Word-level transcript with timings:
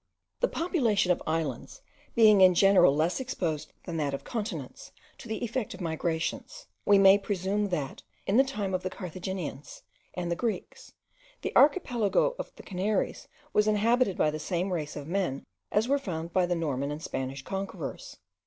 The 0.39 0.47
population 0.47 1.11
of 1.11 1.21
islands 1.27 1.83
being 2.15 2.41
in 2.41 2.55
general 2.55 2.95
less 2.95 3.19
exposed 3.19 3.71
than 3.85 3.97
that 3.97 4.15
of 4.15 4.23
continents 4.23 4.91
to 5.19 5.27
the 5.27 5.43
effect 5.45 5.75
of 5.75 5.79
migrations, 5.79 6.65
we 6.87 6.97
may 6.97 7.19
presume 7.19 7.69
that, 7.69 8.01
in 8.25 8.37
the 8.37 8.43
time 8.43 8.73
of 8.73 8.81
the 8.81 8.89
Carthaginians 8.89 9.83
and 10.15 10.31
the 10.31 10.35
Greeks, 10.35 10.93
the 11.43 11.53
archipelago 11.55 12.33
of 12.39 12.51
the 12.55 12.63
Canaries 12.63 13.27
was 13.53 13.67
inhabited 13.67 14.17
by 14.17 14.31
the 14.31 14.39
same 14.39 14.73
race 14.73 14.95
of 14.95 15.07
men 15.07 15.43
as 15.71 15.87
were 15.87 15.99
found 15.99 16.33
by 16.33 16.47
the 16.47 16.55
Norman 16.55 16.89
and 16.89 17.03
Spanish 17.03 17.43
conquerors. 17.43 18.17